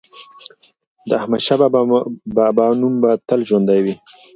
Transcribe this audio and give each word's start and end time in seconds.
د 1.09 1.09
احمدشاه 1.21 1.67
بابا 2.37 2.65
نوم 2.79 2.93
به 3.01 3.11
تل 3.27 3.39
ژوندی 3.49 3.79
وي. 3.83 3.95